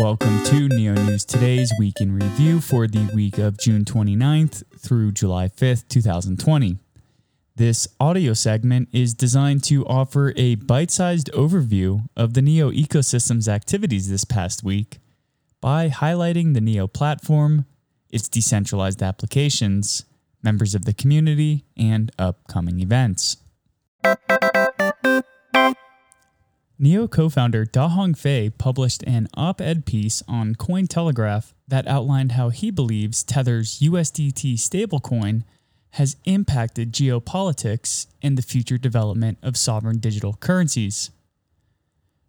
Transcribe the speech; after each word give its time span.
Welcome 0.00 0.42
to 0.44 0.66
Neo 0.66 0.94
News 0.94 1.26
Today's 1.26 1.70
Week 1.78 2.00
in 2.00 2.14
Review 2.14 2.62
for 2.62 2.86
the 2.86 3.10
week 3.14 3.36
of 3.36 3.58
June 3.58 3.84
29th 3.84 4.62
through 4.78 5.12
July 5.12 5.48
5th, 5.48 5.88
2020. 5.88 6.78
This 7.56 7.86
audio 8.00 8.32
segment 8.32 8.88
is 8.94 9.12
designed 9.12 9.62
to 9.64 9.84
offer 9.84 10.32
a 10.38 10.54
bite 10.54 10.90
sized 10.90 11.30
overview 11.34 12.06
of 12.16 12.32
the 12.32 12.40
Neo 12.40 12.70
ecosystem's 12.70 13.46
activities 13.46 14.08
this 14.08 14.24
past 14.24 14.64
week 14.64 15.00
by 15.60 15.90
highlighting 15.90 16.54
the 16.54 16.62
Neo 16.62 16.86
platform, 16.86 17.66
its 18.08 18.26
decentralized 18.26 19.02
applications, 19.02 20.06
members 20.42 20.74
of 20.74 20.86
the 20.86 20.94
community, 20.94 21.66
and 21.76 22.10
upcoming 22.18 22.80
events. 22.80 23.36
Neo 26.82 27.06
co 27.06 27.28
founder 27.28 27.66
Da 27.66 27.90
Hongfei 27.90 28.56
published 28.56 29.02
an 29.02 29.28
op 29.34 29.60
ed 29.60 29.84
piece 29.84 30.22
on 30.26 30.54
Cointelegraph 30.54 31.52
that 31.68 31.86
outlined 31.86 32.32
how 32.32 32.48
he 32.48 32.70
believes 32.70 33.22
Tether's 33.22 33.80
USDT 33.80 34.54
stablecoin 34.54 35.42
has 35.90 36.16
impacted 36.24 36.94
geopolitics 36.94 38.06
and 38.22 38.38
the 38.38 38.42
future 38.42 38.78
development 38.78 39.36
of 39.42 39.58
sovereign 39.58 39.98
digital 39.98 40.32
currencies. 40.40 41.10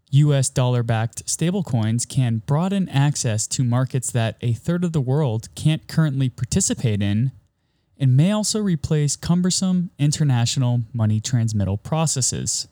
US 0.09 0.49
dollar 0.49 0.83
backed 0.83 1.25
stablecoins 1.27 2.05
can 2.05 2.41
broaden 2.45 2.89
access 2.89 3.47
to 3.47 3.63
markets 3.63 4.11
that 4.11 4.35
a 4.41 4.51
third 4.51 4.83
of 4.83 4.91
the 4.91 4.99
world 4.99 5.47
can't 5.55 5.87
currently 5.87 6.27
participate 6.27 7.01
in 7.01 7.31
and 7.97 8.17
may 8.17 8.31
also 8.33 8.59
replace 8.59 9.15
cumbersome 9.15 9.91
international 9.97 10.81
money 10.91 11.21
transmittal 11.21 11.77
processes. 11.77 12.67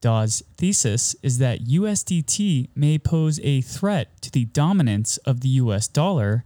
Da's 0.00 0.42
thesis 0.56 1.14
is 1.22 1.38
that 1.38 1.64
USDT 1.64 2.68
may 2.74 2.98
pose 2.98 3.38
a 3.40 3.60
threat 3.60 4.20
to 4.22 4.30
the 4.30 4.46
dominance 4.46 5.18
of 5.18 5.40
the 5.40 5.48
US 5.50 5.88
dollar 5.88 6.44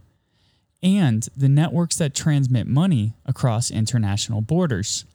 and 0.83 1.27
the 1.35 1.49
networks 1.49 1.95
that 1.95 2.13
transmit 2.13 2.67
money 2.67 3.13
across 3.25 3.71
international 3.71 4.41
borders. 4.41 5.05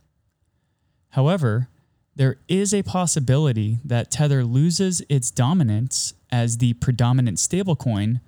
However, 1.11 1.69
there 2.17 2.37
is 2.49 2.75
a 2.75 2.83
possibility 2.83 3.79
that 3.85 4.11
Tether 4.11 4.45
loses 4.45 5.03
its 5.09 5.31
dominance 5.31 6.15
as 6.33 6.59
the 6.59 6.75
predominant 6.75 7.39
stablecoin 7.39 8.21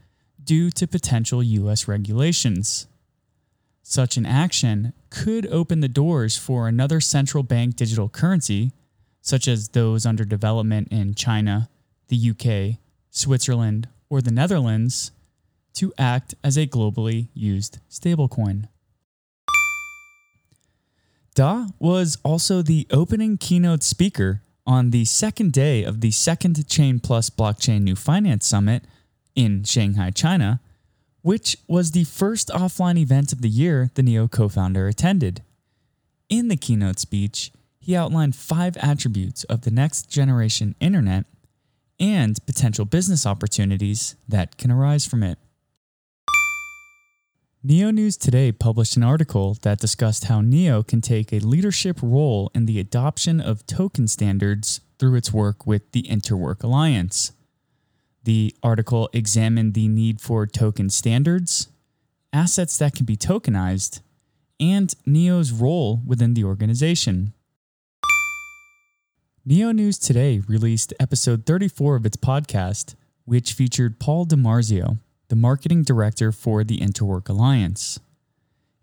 due 0.42 0.70
to 0.70 0.86
potential 0.86 1.42
US 1.42 1.88
regulations. 1.88 2.86
Such 3.82 4.16
an 4.16 4.26
action 4.26 4.92
could 5.10 5.46
open 5.46 5.80
the 5.80 5.88
doors 5.88 6.36
for 6.36 6.68
another 6.68 7.00
central 7.00 7.42
bank 7.42 7.76
digital 7.76 8.08
currency 8.08 8.72
such 9.22 9.48
as 9.48 9.68
those 9.68 10.04
under 10.04 10.24
development 10.24 10.88
in 10.90 11.14
China, 11.14 11.70
the 12.08 12.30
UK, 12.30 12.78
Switzerland, 13.10 13.88
or 14.10 14.20
the 14.20 14.32
Netherlands, 14.32 15.12
to 15.74 15.92
act 15.96 16.34
as 16.44 16.58
a 16.58 16.66
globally 16.66 17.28
used 17.32 17.78
stablecoin. 17.88 18.68
Da 21.34 21.68
was 21.78 22.18
also 22.22 22.60
the 22.60 22.86
opening 22.90 23.38
keynote 23.38 23.82
speaker 23.82 24.42
on 24.66 24.90
the 24.90 25.04
second 25.06 25.52
day 25.52 25.82
of 25.82 26.02
the 26.02 26.10
second 26.10 26.68
Chain 26.68 27.00
Plus 27.00 27.30
Blockchain 27.30 27.82
New 27.82 27.96
Finance 27.96 28.46
Summit 28.46 28.84
in 29.34 29.64
Shanghai, 29.64 30.10
China, 30.10 30.60
which 31.22 31.56
was 31.66 31.92
the 31.92 32.04
first 32.04 32.48
offline 32.48 32.98
event 32.98 33.32
of 33.32 33.40
the 33.40 33.48
year 33.48 33.90
the 33.94 34.02
NEO 34.02 34.28
co 34.28 34.48
founder 34.48 34.88
attended. 34.88 35.42
In 36.28 36.48
the 36.48 36.56
keynote 36.56 36.98
speech, 36.98 37.50
he 37.82 37.96
outlined 37.96 38.36
five 38.36 38.76
attributes 38.76 39.42
of 39.44 39.62
the 39.62 39.70
next 39.70 40.08
generation 40.08 40.76
internet 40.78 41.26
and 41.98 42.38
potential 42.46 42.84
business 42.84 43.26
opportunities 43.26 44.14
that 44.28 44.56
can 44.56 44.70
arise 44.70 45.04
from 45.04 45.24
it. 45.24 45.36
Neo 47.64 47.90
News 47.90 48.16
Today 48.16 48.52
published 48.52 48.96
an 48.96 49.02
article 49.02 49.56
that 49.62 49.80
discussed 49.80 50.24
how 50.24 50.40
Neo 50.40 50.84
can 50.84 51.00
take 51.00 51.32
a 51.32 51.40
leadership 51.40 51.98
role 52.00 52.50
in 52.54 52.66
the 52.66 52.78
adoption 52.78 53.40
of 53.40 53.66
token 53.66 54.06
standards 54.06 54.80
through 54.98 55.16
its 55.16 55.32
work 55.32 55.66
with 55.66 55.90
the 55.90 56.04
Interwork 56.04 56.62
Alliance. 56.62 57.32
The 58.22 58.54
article 58.62 59.10
examined 59.12 59.74
the 59.74 59.88
need 59.88 60.20
for 60.20 60.46
token 60.46 60.88
standards, 60.88 61.68
assets 62.32 62.78
that 62.78 62.94
can 62.94 63.06
be 63.06 63.16
tokenized, 63.16 64.00
and 64.60 64.94
Neo's 65.04 65.50
role 65.50 66.00
within 66.06 66.34
the 66.34 66.44
organization. 66.44 67.32
Neo 69.44 69.72
News 69.72 69.98
Today 69.98 70.40
released 70.46 70.94
episode 71.00 71.46
34 71.46 71.96
of 71.96 72.06
its 72.06 72.16
podcast, 72.16 72.94
which 73.24 73.54
featured 73.54 73.98
Paul 73.98 74.24
DiMarzio, 74.24 74.98
the 75.30 75.34
marketing 75.34 75.82
director 75.82 76.30
for 76.30 76.62
the 76.62 76.78
Interwork 76.78 77.28
Alliance. 77.28 77.98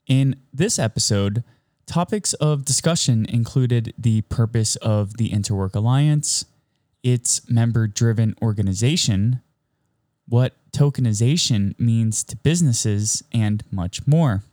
In 0.06 0.36
this 0.54 0.78
episode, 0.78 1.46
topics 1.86 2.34
of 2.34 2.66
discussion 2.66 3.26
included 3.30 3.94
the 3.98 4.20
purpose 4.24 4.76
of 4.78 5.16
the 5.16 5.30
Interwork 5.30 5.76
Alliance, 5.76 6.44
its 7.04 7.50
member 7.50 7.88
driven 7.88 8.36
organization, 8.42 9.42
what 10.28 10.56
tokenization 10.74 11.74
means 11.80 12.22
to 12.26 12.36
businesses, 12.36 13.24
and 13.32 13.64
much 13.72 14.06
more. 14.06 14.44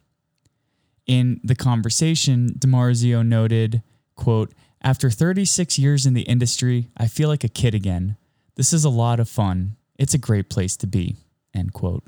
In 1.05 1.41
the 1.43 1.57
conversation, 1.57 2.51
DiMarzio 2.51 3.27
noted, 3.27 3.83
quote, 4.15 4.53
after 4.87 5.11
36 5.11 5.81
years 5.81 6.07
in 6.07 6.15
the 6.15 6.23
industry, 6.23 6.91
I 6.97 7.09
feel 7.09 7.29
like 7.29 7.43
a 7.43 7.49
kid 7.49 7.75
again. 7.75 8.17
This 8.55 8.73
is 8.73 8.85
a 8.85 8.89
lot 8.89 9.19
of 9.19 9.29
fun. 9.29 9.75
It's 9.99 10.15
a 10.15 10.19
great 10.19 10.49
place 10.49 10.77
to 10.77 10.87
be. 10.87 11.17
End 11.53 11.73
quote. 11.73 12.05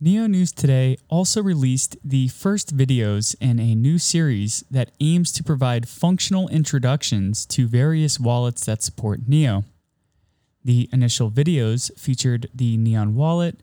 Neo 0.00 0.26
News 0.26 0.50
Today 0.50 0.96
also 1.08 1.40
released 1.40 1.96
the 2.02 2.26
first 2.26 2.76
videos 2.76 3.36
in 3.40 3.60
a 3.60 3.76
new 3.76 3.96
series 3.96 4.64
that 4.72 4.90
aims 4.98 5.30
to 5.32 5.44
provide 5.44 5.88
functional 5.88 6.48
introductions 6.48 7.46
to 7.46 7.68
various 7.68 8.18
wallets 8.18 8.66
that 8.66 8.82
support 8.82 9.28
Neo. 9.28 9.62
The 10.64 10.88
initial 10.92 11.30
videos 11.30 11.96
featured 11.96 12.48
the 12.52 12.76
Neon 12.76 13.14
wallet 13.14 13.60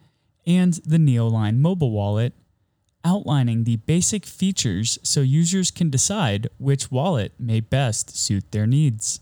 and 0.48 0.76
the 0.86 0.98
Neoline 0.98 1.58
mobile 1.58 1.92
wallet, 1.92 2.32
outlining 3.06 3.64
the 3.64 3.78
basic 3.78 4.26
features 4.26 4.98
so 5.04 5.22
users 5.22 5.72
can 5.72 5.90
decide 5.90 6.50
which 6.58 6.92
wallet 6.92 7.32
may 7.40 7.60
best 7.60 8.18
suit 8.18 8.52
their 8.52 8.66
needs. 8.66 9.22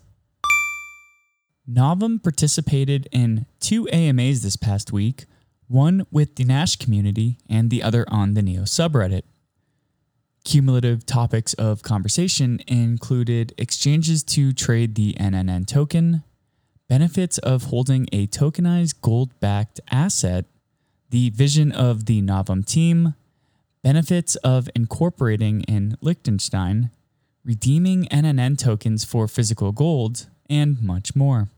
Novum 1.67 2.19
participated 2.19 3.07
in 3.11 3.45
two 3.59 3.87
AMAs 3.89 4.41
this 4.41 4.55
past 4.55 4.91
week, 4.91 5.25
one 5.67 6.05
with 6.11 6.35
the 6.35 6.43
Nash 6.43 6.75
community 6.75 7.37
and 7.49 7.69
the 7.69 7.83
other 7.83 8.05
on 8.09 8.33
the 8.33 8.41
Neo 8.41 8.63
subreddit. 8.63 9.23
Cumulative 10.43 11.05
topics 11.05 11.53
of 11.53 11.83
conversation 11.83 12.59
included 12.67 13.53
exchanges 13.57 14.23
to 14.23 14.51
trade 14.51 14.95
the 14.95 15.13
NNN 15.13 15.65
token, 15.65 16.23
benefits 16.89 17.37
of 17.37 17.65
holding 17.65 18.07
a 18.11 18.27
tokenized 18.27 18.99
gold 18.99 19.39
backed 19.39 19.79
asset, 19.89 20.45
the 21.11 21.29
vision 21.29 21.71
of 21.71 22.07
the 22.07 22.21
Novum 22.21 22.63
team, 22.63 23.15
benefits 23.83 24.35
of 24.37 24.69
incorporating 24.73 25.61
in 25.63 25.97
Liechtenstein, 26.01 26.89
redeeming 27.43 28.05
NNN 28.05 28.57
tokens 28.57 29.03
for 29.03 29.27
physical 29.27 29.71
gold, 29.71 30.27
and 30.49 30.81
much 30.81 31.15
more. 31.15 31.49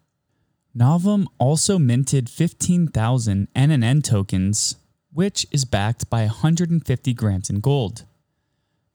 Novum 0.74 1.30
also 1.38 1.80
minted 1.80 2.30
15,000 2.30 3.48
NNN 3.56 4.04
tokens, 4.04 4.76
which 5.14 5.46
is 5.52 5.64
backed 5.64 6.10
by 6.10 6.26
150 6.26 7.14
grams 7.14 7.50
in 7.50 7.62
gold. 7.62 8.04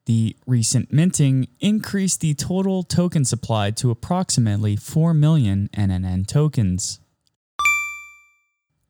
The 0.04 0.36
recent 0.46 0.92
minting 0.92 1.48
increased 1.60 2.20
the 2.20 2.34
total 2.34 2.82
token 2.82 3.24
supply 3.24 3.70
to 3.72 3.90
approximately 3.90 4.76
4 4.76 5.14
million 5.14 5.70
NNN 5.72 6.26
tokens. 6.26 7.00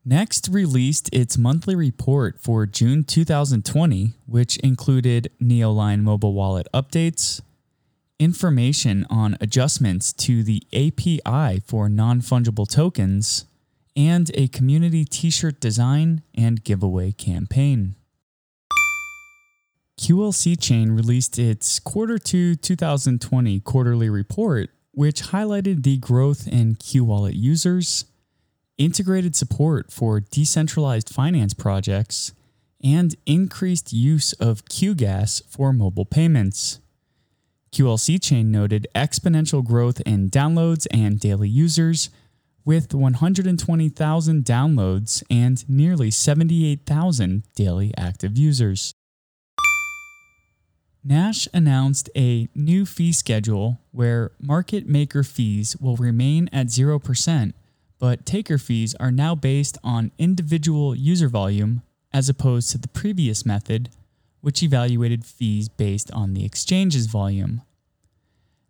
Next 0.04 0.48
released 0.48 1.10
its 1.12 1.36
monthly 1.36 1.74
report 1.74 2.40
for 2.40 2.64
June 2.64 3.04
2020, 3.04 4.14
which 4.26 4.56
included 4.58 5.30
Neoline 5.42 6.00
mobile 6.00 6.32
wallet 6.32 6.66
updates, 6.72 7.42
information 8.18 9.06
on 9.10 9.36
adjustments 9.42 10.14
to 10.14 10.42
the 10.42 10.62
API 10.72 11.60
for 11.66 11.90
non 11.90 12.22
fungible 12.22 12.66
tokens, 12.66 13.44
and 13.94 14.30
a 14.34 14.48
community 14.48 15.04
t 15.04 15.28
shirt 15.28 15.60
design 15.60 16.22
and 16.34 16.64
giveaway 16.64 17.12
campaign. 17.12 17.94
QLC 20.00 20.58
Chain 20.58 20.92
released 20.92 21.38
its 21.38 21.78
Quarter 21.78 22.18
2 22.18 22.56
2020 22.56 23.60
quarterly 23.60 24.08
report, 24.08 24.70
which 24.92 25.24
highlighted 25.24 25.82
the 25.82 25.98
growth 25.98 26.48
in 26.48 26.76
Q 26.76 27.04
Wallet 27.04 27.34
users 27.34 28.06
integrated 28.80 29.36
support 29.36 29.92
for 29.92 30.20
decentralized 30.20 31.10
finance 31.10 31.52
projects, 31.52 32.32
and 32.82 33.14
increased 33.26 33.92
use 33.92 34.32
of 34.34 34.64
QGAS 34.64 35.42
for 35.46 35.70
mobile 35.70 36.06
payments. 36.06 36.80
QLC 37.72 38.20
Chain 38.20 38.50
noted 38.50 38.88
exponential 38.94 39.62
growth 39.62 40.00
in 40.00 40.30
downloads 40.30 40.86
and 40.90 41.20
daily 41.20 41.48
users, 41.48 42.08
with 42.64 42.94
120,000 42.94 44.44
downloads 44.44 45.22
and 45.30 45.68
nearly 45.68 46.10
78,000 46.10 47.42
daily 47.54 47.92
active 47.98 48.38
users. 48.38 48.94
Nash 51.04 51.48
announced 51.52 52.10
a 52.16 52.48
new 52.54 52.86
fee 52.86 53.12
schedule 53.12 53.78
where 53.90 54.32
market 54.40 54.86
maker 54.86 55.22
fees 55.22 55.76
will 55.78 55.96
remain 55.96 56.48
at 56.52 56.66
0%, 56.66 57.52
but 58.00 58.26
taker 58.26 58.58
fees 58.58 58.96
are 58.98 59.12
now 59.12 59.36
based 59.36 59.78
on 59.84 60.10
individual 60.18 60.96
user 60.96 61.28
volume 61.28 61.82
as 62.12 62.28
opposed 62.28 62.70
to 62.70 62.78
the 62.78 62.88
previous 62.88 63.46
method, 63.46 63.90
which 64.40 64.62
evaluated 64.62 65.24
fees 65.24 65.68
based 65.68 66.10
on 66.12 66.34
the 66.34 66.44
exchange's 66.44 67.06
volume. 67.06 67.62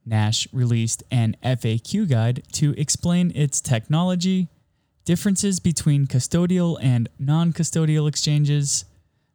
Nash 0.04 0.48
released 0.52 1.04
an 1.10 1.36
FAQ 1.42 2.10
guide 2.10 2.42
to 2.52 2.74
explain 2.76 3.32
its 3.34 3.60
technology, 3.60 4.48
differences 5.04 5.60
between 5.60 6.06
custodial 6.06 6.76
and 6.82 7.08
non 7.18 7.52
custodial 7.52 8.08
exchanges, 8.08 8.84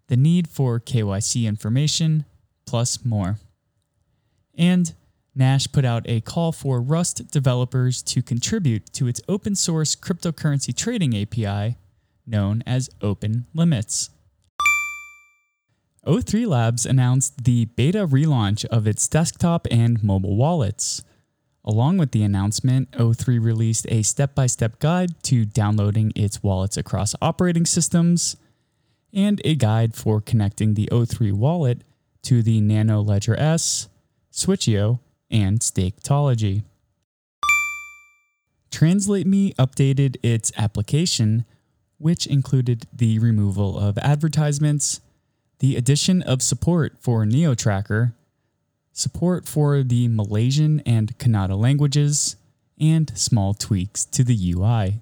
the 0.08 0.18
need 0.18 0.50
for 0.50 0.80
KYC 0.80 1.46
information, 1.46 2.26
plus 2.66 3.06
more. 3.06 3.40
And 4.58 4.94
Nash 5.36 5.70
put 5.72 5.84
out 5.84 6.04
a 6.08 6.22
call 6.22 6.54
for 6.54 6.82
Rust 6.82 7.30
developers 7.30 8.02
to 8.04 8.22
contribute 8.22 8.92
to 8.94 9.08
its 9.08 9.20
open 9.28 9.56
source 9.56 9.96
cryptocurrency 9.96 10.76
trading 10.76 11.16
API 11.16 11.78
known 12.26 12.64
as 12.66 12.90
Open 13.02 13.46
Limits. 13.54 14.10
O3 16.06 16.48
Labs 16.48 16.86
announced 16.86 17.44
the 17.44 17.66
beta 17.66 18.08
relaunch 18.08 18.64
of 18.66 18.88
its 18.88 19.08
desktop 19.08 19.68
and 19.72 20.04
mobile 20.04 20.38
wallets. 20.38 21.04
Along 21.64 21.98
with 21.98 22.12
the 22.12 22.22
announcement, 22.22 22.92
O3 22.92 23.44
released 23.44 23.88
a 23.90 24.04
step 24.04 24.36
by 24.36 24.46
step 24.46 24.80
guide 24.80 25.22
to 25.24 25.46
downloading 25.46 26.14
its 26.16 26.44
wallets 26.44 26.78
across 26.78 27.16
operating 27.22 27.66
systems 27.66 28.38
and 29.12 29.42
a 29.44 29.56
guide 29.56 29.96
for 29.96 30.22
connecting 30.22 30.76
the 30.76 30.88
O3 30.92 31.34
wallet 31.34 31.84
to 32.22 32.44
the 32.44 32.62
Nano 32.62 33.02
Ledger 33.02 33.38
S, 33.40 33.90
Switcheo, 34.32 35.00
and 35.36 35.60
Staketology. 35.60 36.64
TranslateMe 38.72 39.54
updated 39.56 40.16
its 40.24 40.50
application, 40.58 41.44
which 41.98 42.26
included 42.26 42.88
the 42.94 43.20
removal 43.20 43.78
of 43.78 43.98
advertisements, 43.98 45.02
the 45.60 45.76
addition 45.76 46.22
of 46.22 46.42
support 46.42 46.96
for 47.02 47.26
NeoTracker, 47.26 48.14
support 48.94 49.46
for 49.46 49.84
the 49.84 50.08
Malaysian 50.08 50.80
and 50.86 51.18
Kannada 51.18 51.58
languages, 51.58 52.38
and 52.80 53.12
small 53.18 53.54
tweaks 53.54 54.06
to 54.06 54.24
the 54.24 54.54
UI. 54.54 55.02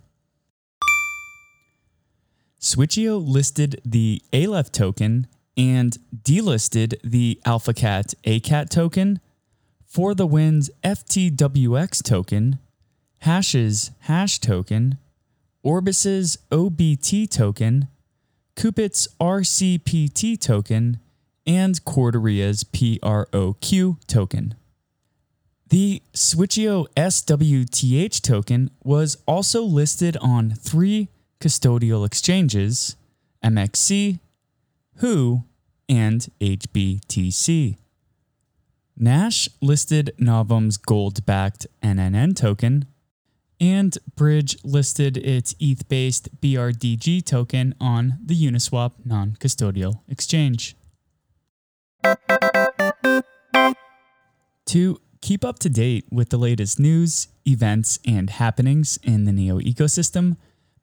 Switcheo 2.59 3.23
listed 3.23 3.81
the 3.85 4.19
Aleph 4.33 4.71
token 4.71 5.27
and 5.55 5.97
delisted 6.23 6.95
the 7.03 7.39
AlphaCat 7.45 8.15
ACAT 8.23 8.69
token, 8.69 9.19
For 9.93 10.15
the 10.15 10.25
Winds 10.25 10.71
FTWX 10.83 12.01
token, 12.01 12.57
Hash's 13.19 13.91
hash 13.99 14.39
token, 14.39 14.97
Orbis's 15.61 16.39
OBT 16.49 17.29
token, 17.29 17.89
Qubit's 18.55 19.07
RCPT 19.21 20.39
token, 20.39 20.99
and 21.45 21.85
Corteria's 21.85 22.63
PROQ 22.63 23.97
token. 24.07 24.55
The 25.69 26.01
Switcheo 26.11 26.87
SWTH 26.97 28.19
token 28.23 28.71
was 28.83 29.17
also 29.27 29.61
listed 29.61 30.17
on 30.17 30.55
three 30.55 31.09
custodial 31.39 32.03
exchanges 32.03 32.95
MXC, 33.43 34.17
Hoo, 34.95 35.43
and 35.87 36.27
HBTC. 36.41 37.77
Nash 38.97 39.49
listed 39.61 40.13
Novum's 40.17 40.77
gold 40.77 41.23
backed 41.25 41.67
NNN 41.81 42.33
token, 42.35 42.85
and 43.59 43.97
Bridge 44.15 44.55
listed 44.63 45.17
its 45.17 45.55
ETH 45.59 45.89
based 45.89 46.39
BRDG 46.41 47.25
token 47.25 47.73
on 47.79 48.19
the 48.23 48.35
Uniswap 48.35 48.91
non 49.03 49.35
custodial 49.39 50.01
exchange. 50.07 50.75
To 54.67 55.01
keep 55.21 55.43
up 55.45 55.59
to 55.59 55.69
date 55.69 56.05
with 56.11 56.29
the 56.29 56.37
latest 56.37 56.79
news, 56.79 57.27
events, 57.47 57.99
and 58.05 58.29
happenings 58.29 58.99
in 59.03 59.25
the 59.25 59.31
NEO 59.31 59.59
ecosystem, 59.59 60.37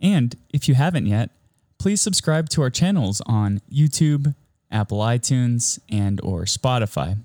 And 0.00 0.34
if 0.52 0.68
you 0.68 0.74
haven't 0.74 1.06
yet, 1.06 1.30
please 1.82 2.00
subscribe 2.00 2.48
to 2.48 2.62
our 2.62 2.70
channels 2.70 3.20
on 3.26 3.60
YouTube, 3.68 4.36
Apple 4.70 5.00
iTunes, 5.00 5.80
and 5.90 6.20
or 6.20 6.42
Spotify. 6.42 7.18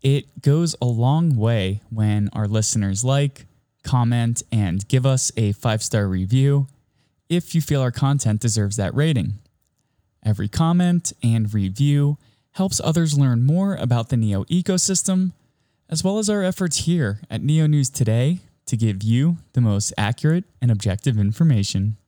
It 0.00 0.40
goes 0.40 0.74
a 0.80 0.86
long 0.86 1.36
way 1.36 1.82
when 1.90 2.30
our 2.32 2.48
listeners 2.48 3.04
like, 3.04 3.44
comment, 3.84 4.42
and 4.50 4.88
give 4.88 5.04
us 5.04 5.30
a 5.36 5.52
five-star 5.52 6.08
review 6.08 6.66
if 7.28 7.54
you 7.54 7.60
feel 7.60 7.82
our 7.82 7.90
content 7.90 8.40
deserves 8.40 8.76
that 8.76 8.94
rating. 8.94 9.34
Every 10.24 10.48
comment 10.48 11.12
and 11.22 11.52
review 11.52 12.16
helps 12.52 12.80
others 12.82 13.18
learn 13.18 13.44
more 13.44 13.74
about 13.74 14.08
the 14.08 14.16
NEO 14.16 14.44
ecosystem, 14.44 15.32
as 15.90 16.02
well 16.02 16.16
as 16.18 16.30
our 16.30 16.42
efforts 16.42 16.86
here 16.86 17.20
at 17.30 17.42
NEO 17.42 17.66
News 17.66 17.90
Today 17.90 18.38
to 18.64 18.78
give 18.78 19.02
you 19.02 19.36
the 19.52 19.60
most 19.60 19.92
accurate 19.98 20.44
and 20.62 20.70
objective 20.70 21.18
information. 21.18 21.98